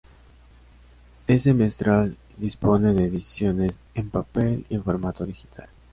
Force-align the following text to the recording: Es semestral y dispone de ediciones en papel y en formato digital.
Es 1.27 1.43
semestral 1.43 2.17
y 2.35 2.41
dispone 2.41 2.91
de 2.95 3.05
ediciones 3.05 3.79
en 3.93 4.09
papel 4.09 4.65
y 4.67 4.73
en 4.73 4.83
formato 4.83 5.27
digital. 5.27 5.69